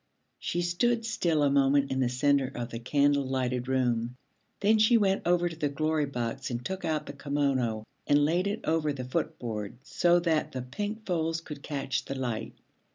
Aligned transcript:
She 0.39 0.63
stood 0.63 1.05
still 1.05 1.43
a 1.43 1.51
moment 1.51 1.91
in 1.91 1.99
the 1.99 2.09
centre 2.09 2.51
of 2.55 2.69
the 2.71 2.79
candle 2.79 3.23
lighted 3.27 3.67
room. 3.67 4.17
Then 4.61 4.79
she 4.79 4.97
went 4.97 5.21
over 5.27 5.47
to 5.47 5.55
the 5.55 5.69
Glory 5.69 6.07
Box 6.07 6.49
and 6.49 6.65
took 6.65 6.83
out 6.83 7.05
the 7.05 7.13
kimono 7.13 7.85
and 8.07 8.25
laid 8.25 8.47
it 8.47 8.61
over 8.63 8.91
the 8.93 9.05
footboard 9.05 9.75
so 9.83 10.19
that 10.21 10.53
the 10.53 10.63
pink 10.63 11.05
folds 11.05 11.39
could 11.39 11.61
catch 11.61 12.05
the 12.05 12.15
light. 12.15 12.55